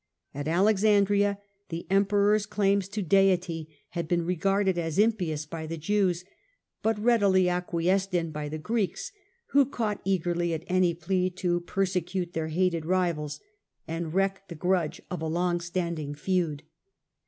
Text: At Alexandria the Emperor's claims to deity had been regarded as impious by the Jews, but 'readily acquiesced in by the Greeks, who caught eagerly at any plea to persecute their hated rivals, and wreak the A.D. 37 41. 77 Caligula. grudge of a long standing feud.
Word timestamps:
At 0.33 0.47
Alexandria 0.47 1.37
the 1.69 1.85
Emperor's 1.91 2.47
claims 2.47 2.87
to 2.87 3.03
deity 3.03 3.69
had 3.89 4.07
been 4.07 4.25
regarded 4.25 4.79
as 4.79 4.97
impious 4.97 5.45
by 5.45 5.67
the 5.67 5.77
Jews, 5.77 6.25
but 6.81 6.97
'readily 6.97 7.47
acquiesced 7.47 8.15
in 8.15 8.31
by 8.31 8.49
the 8.49 8.57
Greeks, 8.57 9.11
who 9.49 9.63
caught 9.63 10.01
eagerly 10.03 10.55
at 10.55 10.63
any 10.65 10.95
plea 10.95 11.29
to 11.35 11.59
persecute 11.59 12.33
their 12.33 12.47
hated 12.47 12.83
rivals, 12.83 13.41
and 13.87 14.11
wreak 14.11 14.41
the 14.47 14.55
A.D. 14.55 14.61
37 14.61 14.61
41. 14.65 14.65
77 14.65 14.65
Caligula. 14.65 14.69
grudge 14.69 15.01
of 15.11 15.21
a 15.21 15.27
long 15.27 15.59
standing 15.61 16.15
feud. 16.15 16.63